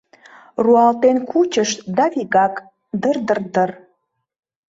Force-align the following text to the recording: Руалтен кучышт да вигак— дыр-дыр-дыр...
Руалтен 0.63 1.17
кучышт 1.29 1.79
да 1.97 2.05
вигак— 2.13 2.53
дыр-дыр-дыр... 3.01 3.71